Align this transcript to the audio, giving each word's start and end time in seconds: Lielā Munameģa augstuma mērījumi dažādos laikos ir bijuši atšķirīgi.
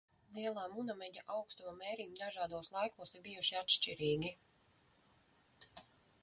Lielā 0.35 0.61
Munameģa 0.75 1.23
augstuma 1.33 1.73
mērījumi 1.81 2.21
dažādos 2.21 2.71
laikos 2.77 3.13
ir 3.19 3.23
bijuši 3.29 3.61
atšķirīgi. 3.61 4.33